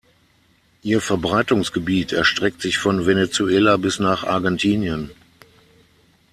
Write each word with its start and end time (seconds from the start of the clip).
Ihr 0.81 0.99
Verbreitungsgebiet 0.99 2.11
erstreckt 2.11 2.63
sich 2.63 2.79
von 2.79 3.05
Venezuela 3.05 3.77
bis 3.77 3.99
nach 3.99 4.23
Argentinien. 4.23 5.11